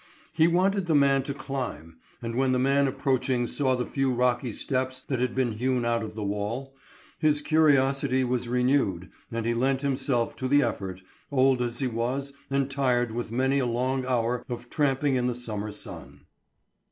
[0.33, 4.51] He wanted the man to climb, and when the man approaching saw the few rocky
[4.51, 6.73] steps that had been hewn out of the wall,
[7.19, 12.33] his curiosity was renewed and he lent himself to the effort, old as he was
[12.49, 16.21] and tired with many a long hour of tramping in the summer sun.